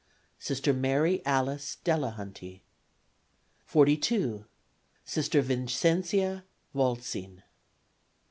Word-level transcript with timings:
Sister 0.39 0.73
Mary 0.73 1.21
Alice 1.27 1.77
Delahunty. 1.85 2.63
42. 3.67 4.45
Sister 5.05 5.43
Vincentia 5.43 6.43
Waltzing. 6.73 7.43